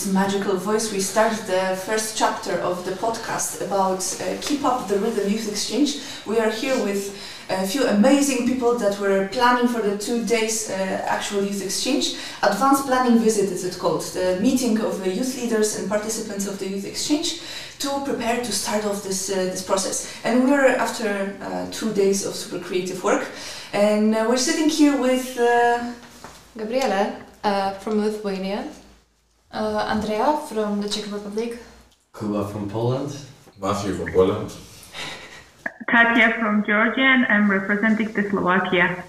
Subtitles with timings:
[0.00, 4.88] this magical voice, we start the first chapter of the podcast about uh, Keep Up
[4.88, 6.00] the Rhythm Youth Exchange.
[6.26, 7.02] We are here with
[7.50, 10.74] a few amazing people that were planning for the two days uh,
[11.06, 12.14] actual youth exchange.
[12.42, 16.58] Advanced planning visit is it called, the meeting of the youth leaders and participants of
[16.58, 17.42] the youth exchange
[17.80, 20.10] to prepare to start off this, uh, this process.
[20.24, 23.26] And we're after uh, two days of super creative work.
[23.74, 25.92] And uh, we're sitting here with uh,
[26.56, 28.64] Gabriele uh, from Lithuania,
[29.52, 31.58] uh, Andrea from the Czech Republic,
[32.18, 33.16] Kuba from Poland.
[33.60, 34.50] Matthew from Poland.
[35.86, 39.04] Katia from Georgia and I'm representing the Slovakia.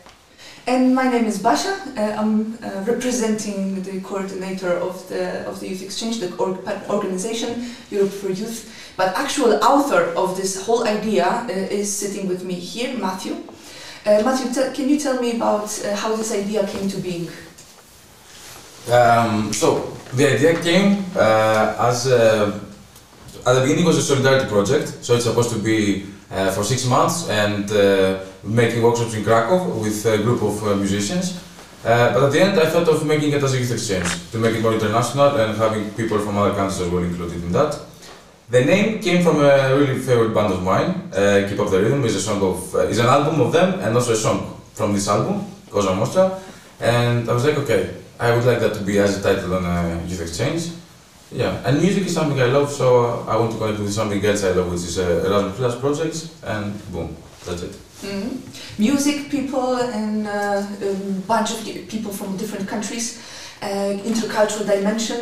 [0.68, 1.74] And my name is Basha.
[1.98, 7.66] Uh, I'm uh, representing the coordinator of the of the youth exchange, the org organization
[7.90, 8.70] Europe for Youth.
[8.98, 13.34] But actual author of this whole idea uh, is sitting with me here, Matthew.
[14.06, 17.30] Uh, Matthew, can you tell me about uh, how this idea came to being?
[18.90, 22.60] Um, so the idea came uh, as a,
[23.46, 25.04] at the beginning was a solidarity project.
[25.04, 29.78] So it's supposed to be uh, for six months and uh, making workshops in Krakow
[29.80, 31.44] with a group of uh, musicians.
[31.84, 34.38] Uh, but at the end, I thought of making it as a youth exchange to
[34.38, 37.80] make it more international and having people from other countries as well included in that.
[38.50, 41.10] The name came from a really favorite band of mine.
[41.14, 43.80] Uh, Keep Up the Rhythm is a song of uh, is an album of them
[43.80, 46.40] and also a song from this album, Cosa Mostra.
[46.80, 49.66] And I was like, okay, I would like that to be as a title on
[49.66, 50.70] a youth exchange.
[51.32, 54.44] Yeah, and music is something I love, so I want to connect with something else
[54.44, 57.76] I love, which is uh, Erasmus Plus projects, and boom, that's it.
[58.04, 58.30] Mm -hmm.
[58.78, 59.70] Music, people,
[60.00, 60.96] and uh, a
[61.34, 61.60] bunch of
[61.94, 63.16] people from different countries,
[63.64, 65.20] uh, intercultural dimension,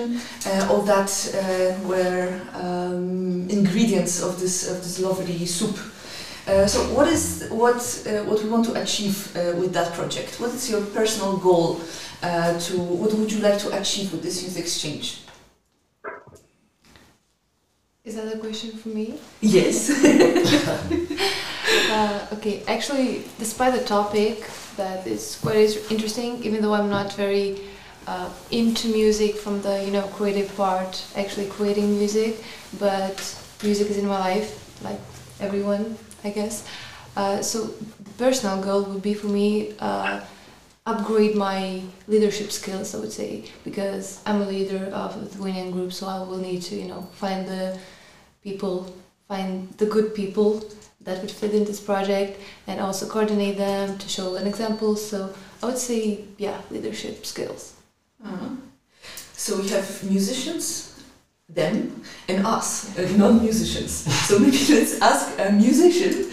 [0.47, 1.39] uh, all that uh,
[1.91, 2.27] were
[2.63, 5.77] um, ingredients of this of this lovely soup.
[6.49, 7.77] Uh, so, what is what
[8.25, 10.39] what we want to achieve with that project?
[10.39, 11.79] What is your personal goal?
[12.21, 15.21] to what would you like to achieve with this youth exchange?
[18.03, 19.19] Is that a question for me?
[19.41, 19.89] Yes.
[21.91, 27.61] uh, okay, actually, despite the topic that is quite interesting, even though I'm not very
[28.07, 32.43] uh, into music from the you know creative part, actually creating music,
[32.79, 33.17] but
[33.61, 34.49] music is in my life,
[34.83, 34.99] like
[35.39, 36.67] everyone, I guess.
[37.15, 40.21] Uh, so the personal goal would be for me uh,
[40.85, 45.91] upgrade my leadership skills, I would say, because I'm a leader of a Lithuanian group,
[45.93, 47.77] so I will need to, you know, find the
[48.43, 48.93] people,
[49.27, 50.63] find the good people
[51.01, 54.95] that would fit in this project and also coordinate them to show an example.
[54.95, 57.73] So I would say, yeah, leadership skills.
[58.23, 58.49] Uh-huh.
[59.33, 60.98] So we have musicians,
[61.49, 63.91] them, and us, uh, non-musicians.
[64.27, 66.31] so maybe let's ask a musician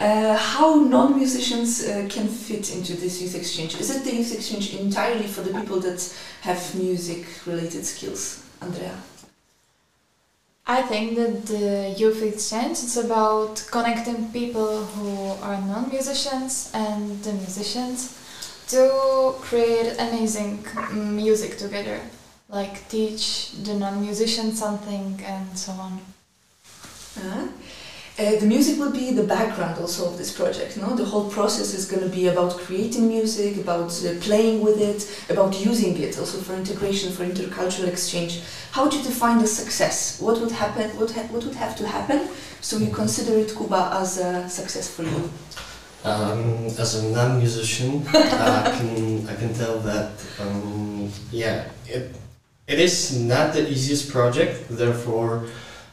[0.00, 3.80] uh, how non-musicians uh, can fit into this youth exchange.
[3.80, 6.00] Is it the youth exchange entirely for the people that
[6.42, 8.96] have music-related skills, Andrea?
[10.66, 17.32] I think that the youth exchange is about connecting people who are non-musicians and the
[17.32, 18.14] musicians
[18.68, 22.00] to create amazing music together,
[22.48, 26.00] like teach the non-musician something and so on.
[27.16, 27.48] Uh-huh.
[28.18, 30.76] Uh, the music will be the background also of this project.
[30.76, 34.80] No, the whole process is going to be about creating music, about uh, playing with
[34.80, 38.40] it, about using it also for integration, for intercultural exchange.
[38.72, 40.20] How would you define the success?
[40.20, 40.90] What would happen?
[40.98, 42.28] What ha what would have to happen
[42.60, 45.30] so you consider it Kuba as a success for you?
[46.02, 50.10] Um, as a non-musician, I can I can tell that
[50.40, 52.16] um, yeah it
[52.68, 54.66] it is not the easiest project.
[54.68, 55.48] Therefore.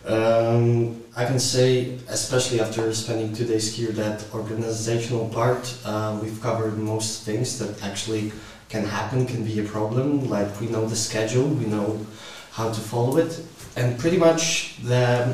[0.05, 6.39] Um, I can say, especially after spending two days here, that organizational part, uh, we've
[6.41, 8.33] covered most things that actually
[8.69, 10.29] can happen, can be a problem.
[10.29, 12.05] Like we know the schedule, we know
[12.51, 13.39] how to follow it,
[13.75, 15.33] and pretty much the,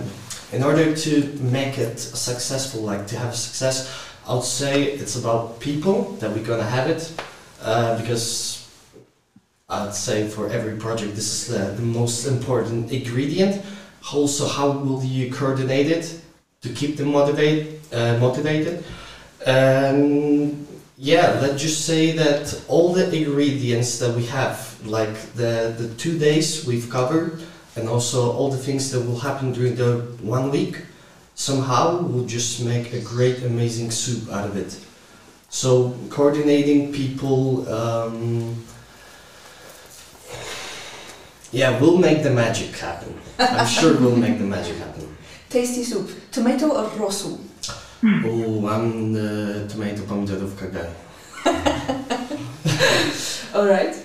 [0.54, 3.92] in order to make it successful, like to have success,
[4.28, 7.12] I would say it's about people that we're gonna have it,
[7.64, 8.51] uh, because
[9.72, 13.64] I'd say for every project this is the, the most important ingredient.
[14.14, 16.22] Also how will you coordinate it
[16.62, 18.84] to keep them motivate, uh, motivated?
[19.46, 25.88] And yeah let's just say that all the ingredients that we have like the the
[25.96, 27.42] two days we've covered
[27.76, 29.92] and also all the things that will happen during the
[30.22, 30.76] one week
[31.34, 34.78] somehow will just make a great amazing soup out of it.
[35.50, 38.56] So coordinating people um,
[41.52, 43.14] yeah we'll make the magic happen
[43.50, 45.18] I'm sure we'll make the magic happen.
[45.50, 46.10] Tasty soup.
[46.32, 47.38] Tomato or rosół?
[48.04, 50.90] Oh, I'm the tomato pomidorówka guy.
[53.54, 53.96] All right.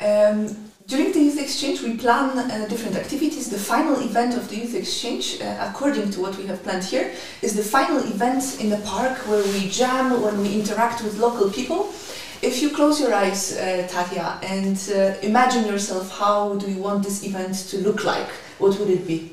[0.00, 0.48] Um,
[0.86, 3.50] during the youth exchange, we plan uh, different activities.
[3.50, 7.10] The final event of the youth exchange, uh, according to what we have planned here,
[7.42, 11.50] is the final event in the park where we jam, when we interact with local
[11.50, 11.92] people.
[12.40, 17.02] If you close your eyes, uh, Tatia, and uh, imagine yourself, how do you want
[17.02, 18.28] this event to look like?
[18.58, 19.32] What would it be?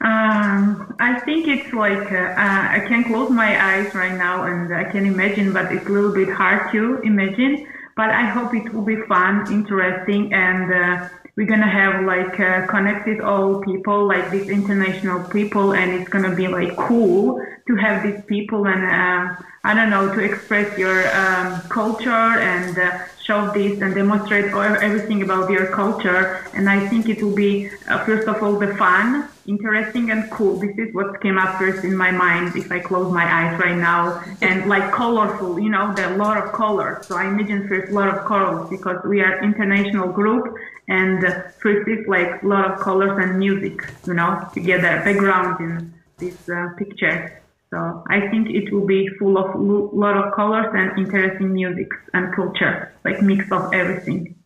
[0.00, 4.84] Um, I think it's like uh, I can close my eyes right now and I
[4.84, 7.66] can imagine, but it's a little bit hard to imagine.
[7.96, 12.66] But I hope it will be fun, interesting, and uh, we're gonna have like uh,
[12.66, 18.02] connected all people, like these international people, and it's gonna be like cool to have
[18.04, 23.50] these people and uh, I don't know to express your um, culture and uh, show
[23.52, 26.44] this and demonstrate everything about your culture.
[26.52, 27.68] And I think it will be
[28.04, 30.58] first of all the fun interesting and cool.
[30.58, 33.76] This is what came up first in my mind if I close my eyes right
[33.76, 34.22] now.
[34.42, 37.06] And like colorful, you know, there are a lot of colors.
[37.06, 40.54] So I imagine first a lot of colors because we are international group
[40.88, 45.60] and uh, first is like a lot of colors and music, you know, together, background
[45.60, 47.40] in this uh, picture.
[47.74, 51.88] So I think it will be full of a lot of colors and interesting music
[52.12, 54.36] and culture, like mix of everything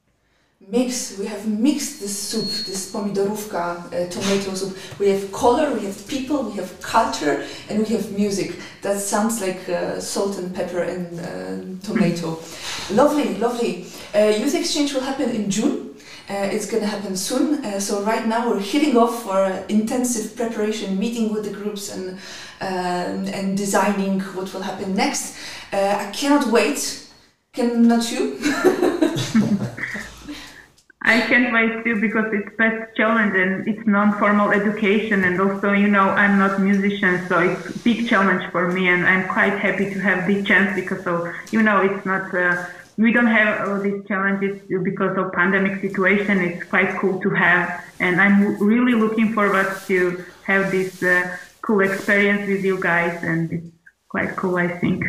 [0.71, 4.77] mix, we have mixed this soup, this pomidorówka uh, tomato soup.
[4.99, 8.57] We have color, we have people, we have culture, and we have music.
[8.83, 12.39] That sounds like uh, salt and pepper and uh, tomato.
[12.91, 13.87] lovely, lovely.
[14.15, 15.89] Uh, youth exchange will happen in June.
[16.31, 17.65] Uh, it's going to happen soon.
[17.65, 22.19] Uh, so right now we're hitting off for intensive preparation, meeting with the groups and
[22.61, 25.37] um, and designing what will happen next.
[25.73, 27.09] I cannot wait.
[27.53, 28.39] Cannot you?
[31.09, 35.89] I can't wait too because it's best challenge and it's non-formal education and also you
[35.89, 39.99] know I'm not musician so it's big challenge for me and I'm quite happy to
[40.01, 42.67] have this chance because of you know it's not uh,
[42.99, 47.85] we don't have all these challenges because of pandemic situation it's quite cool to have
[48.01, 53.53] and I'm really looking forward to have this uh, cool experience with you guys and
[53.53, 53.67] it's
[54.09, 55.05] quite cool I think.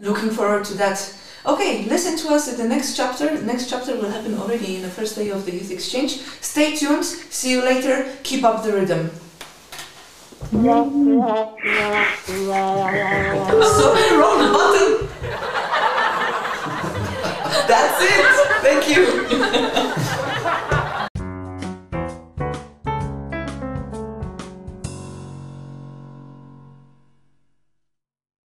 [0.00, 0.98] Looking forward to that.
[1.46, 3.36] Okay, listen to us at the next chapter.
[3.36, 6.20] The next chapter will happen already in the first day of the youth exchange.
[6.40, 7.04] Stay tuned.
[7.04, 8.06] See you later.
[8.22, 9.10] Keep up the rhythm.
[13.78, 15.13] Sorry, wrong button.
[17.74, 18.62] That's it.
[18.62, 19.94] Thank you.